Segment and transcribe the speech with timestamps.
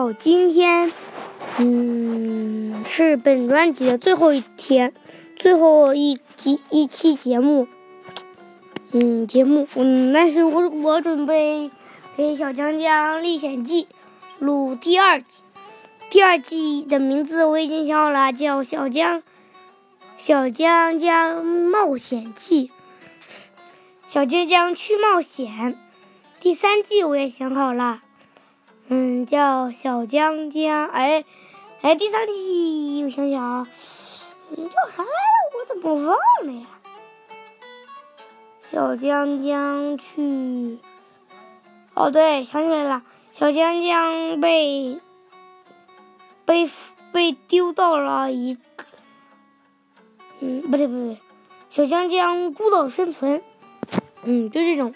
[0.00, 0.90] 好，今天，
[1.58, 4.94] 嗯，是本专辑的最后一天，
[5.36, 7.68] 最后一集一期节目，
[8.92, 11.70] 嗯，节目，嗯，但是我我准备
[12.16, 13.82] 给《小江江历险记》
[14.38, 15.42] 录第二季，
[16.08, 19.22] 第二季的名字我已经想好了，叫《小江
[20.16, 22.68] 小江江冒险记》，
[24.06, 25.76] 小江江去冒险。
[26.40, 28.00] 第三季我也想好了。
[28.92, 31.24] 嗯，叫小江江，哎，
[31.80, 33.68] 哎，第三季我想想啊，
[34.50, 35.58] 嗯，叫啥来着？
[35.60, 36.66] 我怎么忘了呀？
[38.58, 40.80] 小江江去，
[41.94, 45.00] 哦，对，想起来了，小江江被
[46.44, 46.68] 被
[47.12, 48.84] 被丢到了一个，
[50.40, 51.18] 嗯，不对不对，
[51.68, 53.40] 小江江孤岛生存，
[54.24, 54.92] 嗯，就这种。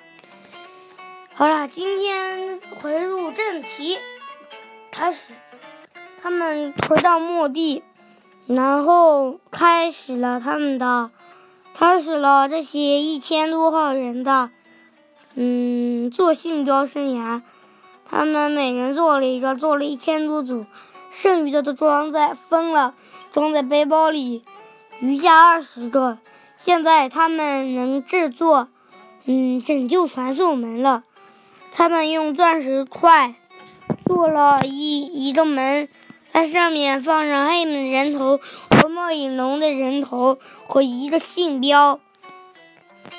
[1.36, 3.98] 好了，今天回入正题，
[4.92, 5.34] 开始，
[6.22, 7.82] 他们回到墓地，
[8.46, 11.10] 然后开始了他们的，
[11.74, 14.50] 开始了这些一千多号人的，
[15.34, 17.42] 嗯，做信标生涯。
[18.04, 20.66] 他们每人做了一个，做了一千多组，
[21.10, 22.94] 剩余的都装在分了，
[23.32, 24.44] 装在背包里，
[25.00, 26.18] 余下二十个。
[26.54, 28.68] 现在他们能制作，
[29.24, 31.02] 嗯，拯救传送门了。
[31.76, 33.34] 他们用钻石块
[34.06, 35.88] 做了一一个门，
[36.30, 38.38] 在上面放上黑门人头
[38.70, 41.98] 和末影龙的人头和一个信标，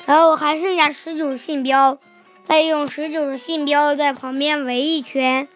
[0.05, 1.97] 然后还剩下十九信标，
[2.45, 5.49] 再用十九个信标在旁边围一圈，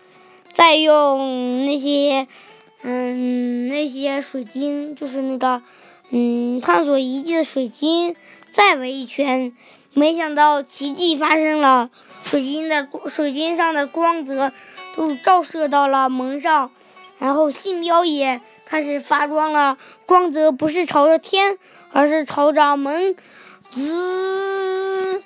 [0.51, 2.27] 再用那些
[2.81, 5.61] 嗯那些水晶，就是那个
[6.09, 8.13] 嗯探索遗迹的水晶
[8.49, 9.55] 再围一圈。
[9.93, 11.89] 没想到奇迹发生了，
[12.23, 14.53] 水晶的水晶上的光泽
[14.95, 16.71] 都照射到了门上，
[17.17, 19.77] 然后信标也开始发光了。
[20.05, 21.57] 光泽不是朝着天，
[21.91, 23.15] 而是朝着门。
[23.71, 25.21] 吱，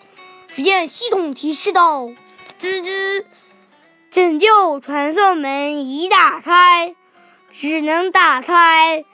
[0.53, 2.05] 只见系统提示道
[2.59, 3.25] ：“吱吱，
[4.09, 6.95] 拯救传送门已打开，
[7.51, 9.05] 只能打开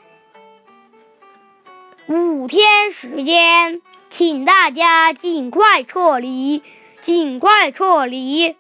[2.08, 6.64] 五天时间。”请大家尽快撤离，
[7.00, 8.56] 尽快撤离。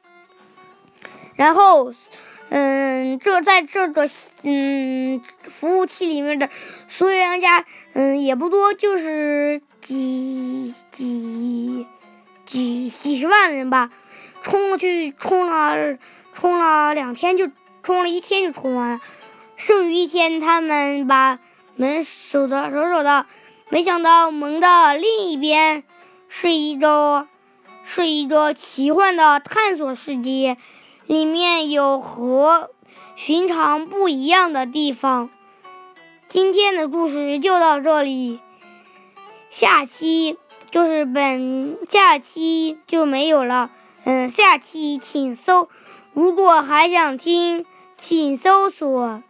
[1.35, 1.91] 然后，
[2.49, 4.07] 嗯，这在这个
[4.43, 6.49] 嗯服务器里面的
[6.87, 11.87] 所有玩家，嗯，也不多，就是几几
[12.45, 13.89] 几几十万人吧。
[14.43, 15.97] 冲过去，冲了
[16.33, 17.49] 冲了两天，就
[17.81, 19.01] 冲了一天就冲完了。
[19.55, 21.39] 剩余一天，他们把
[21.75, 23.25] 门守的守守的。
[23.71, 25.83] 没想到门的另一边
[26.27, 27.27] 是一个
[27.83, 30.57] 是一个奇幻的探索世界，
[31.05, 32.71] 里面有和
[33.15, 35.29] 寻常不一样的地方。
[36.27, 38.39] 今天的故事就到这里，
[39.51, 40.37] 下期
[40.71, 43.69] 就是本下期就没有了。
[44.03, 45.69] 嗯，下期请搜，
[46.13, 47.65] 如果还想听，
[47.95, 49.21] 请搜索。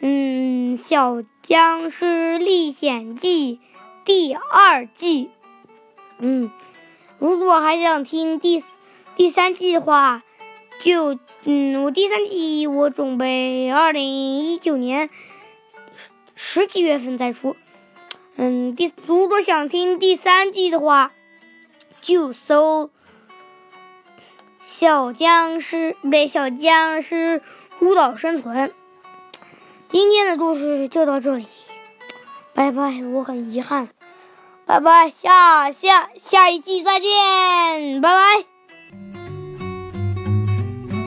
[0.00, 3.60] 嗯，《小僵尸历险记》
[4.04, 5.30] 第二季。
[6.18, 6.50] 嗯，
[7.18, 8.62] 如果还想听第
[9.16, 10.22] 第三季的话，
[10.82, 15.10] 就嗯，我第三季我准备二零一九年
[16.36, 17.56] 十几月份再出。
[18.36, 21.12] 嗯，第如果想听第三季的话，
[22.00, 22.86] 就搜
[24.64, 27.42] 《小僵尸》不对，《小僵尸
[27.80, 28.68] 孤岛生存》。
[29.88, 31.46] 今天的故事就到这里，
[32.52, 33.02] 拜拜！
[33.12, 33.88] 我很遗憾，
[34.66, 38.57] 拜拜，下下下一季再见，拜拜。